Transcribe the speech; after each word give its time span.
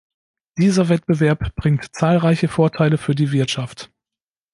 Dieser 0.57 0.89
Wettbewerb 0.89 1.53
bringt 1.53 1.93
zahlreiche 1.95 2.47
Vorteile 2.47 2.97
für 2.97 3.13
die 3.13 3.31
Wirtschaft. 3.31 3.91